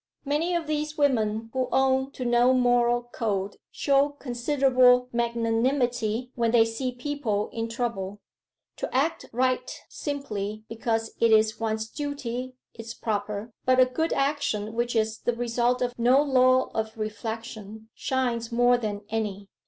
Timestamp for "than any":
18.79-19.49